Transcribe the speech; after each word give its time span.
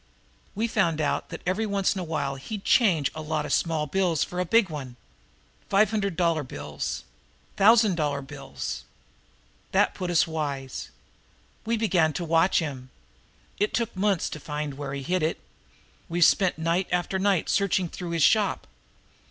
We 0.55 0.67
found 0.67 0.99
out 0.99 1.29
that 1.29 1.43
every 1.45 1.67
once 1.67 1.93
in 1.93 1.99
a 2.01 2.03
while 2.03 2.33
he'd 2.33 2.63
change 2.65 3.11
a 3.13 3.21
lot 3.21 3.45
of 3.45 3.53
small 3.53 3.85
bills 3.85 4.23
for 4.23 4.39
a 4.39 4.45
big 4.45 4.67
one 4.67 4.95
five 5.69 5.91
hundred 5.91 6.15
dollar 6.17 6.41
bills 6.41 7.03
thousand 7.55 7.97
dollar 7.97 8.23
bills. 8.23 8.83
That 9.73 9.93
put 9.93 10.09
us 10.09 10.25
wise. 10.25 10.89
We 11.67 11.77
began 11.77 12.13
to 12.13 12.25
watch 12.25 12.57
him. 12.57 12.89
It 13.59 13.75
took 13.75 13.95
months 13.95 14.27
to 14.31 14.39
find 14.39 14.73
where 14.73 14.93
he 14.95 15.03
hid 15.03 15.21
it. 15.21 15.39
We've 16.09 16.25
spent 16.25 16.57
night 16.57 16.87
after 16.91 17.19
night 17.19 17.47
searching 17.47 17.87
through 17.87 18.09
his 18.09 18.23
shop. 18.23 18.65